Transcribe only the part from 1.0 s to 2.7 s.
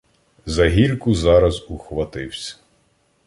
зараз ухвативсь.